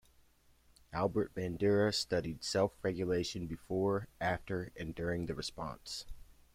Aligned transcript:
Albert 0.93 1.35
Bandura 1.35 1.93
studied 1.93 2.43
self-regulation 2.43 3.45
before, 3.45 4.07
after 4.19 4.71
and 4.75 4.95
during 4.95 5.27
the 5.27 5.35
response. 5.35 6.05